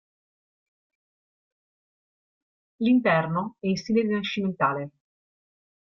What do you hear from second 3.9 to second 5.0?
rinascimentale.